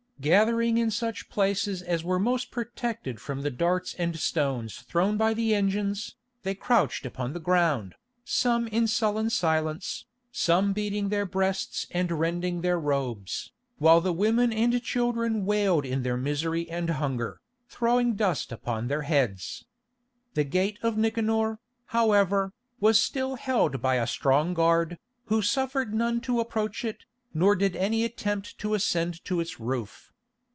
Gathering 0.21 0.77
in 0.77 0.91
such 0.91 1.29
places 1.29 1.81
as 1.81 2.03
were 2.03 2.19
most 2.19 2.51
protected 2.51 3.19
from 3.19 3.41
the 3.41 3.49
darts 3.49 3.95
and 3.95 4.15
stones 4.19 4.77
thrown 4.81 5.17
by 5.17 5.33
the 5.33 5.55
engines, 5.55 6.15
they 6.43 6.53
crouched 6.53 7.07
upon 7.07 7.33
the 7.33 7.39
ground, 7.39 7.95
some 8.23 8.67
in 8.67 8.85
sullen 8.85 9.31
silence, 9.31 10.05
some 10.31 10.73
beating 10.73 11.09
their 11.09 11.25
breasts 11.25 11.87
and 11.89 12.11
rending 12.11 12.61
their 12.61 12.79
robes, 12.79 13.51
while 13.79 13.99
the 13.99 14.13
women 14.13 14.53
and 14.53 14.83
children 14.83 15.43
wailed 15.43 15.85
in 15.87 16.03
their 16.03 16.17
misery 16.17 16.69
and 16.69 16.91
hunger, 16.91 17.41
throwing 17.67 18.13
dust 18.13 18.51
upon 18.51 18.89
their 18.89 19.01
heads. 19.01 19.65
The 20.35 20.43
Gate 20.43 20.77
of 20.83 20.99
Nicanor, 20.99 21.57
however, 21.87 22.53
was 22.79 22.99
still 22.99 23.37
held 23.37 23.81
by 23.81 23.95
a 23.95 24.05
strong 24.05 24.53
guard, 24.53 24.99
who 25.25 25.41
suffered 25.41 25.95
none 25.95 26.21
to 26.21 26.39
approach 26.39 26.85
it, 26.85 27.05
nor 27.33 27.55
did 27.55 27.75
any 27.75 28.03
attempt 28.03 28.59
to 28.59 28.75
ascend 28.75 29.25
to 29.25 29.39
its 29.39 29.59
roof. 29.59 30.09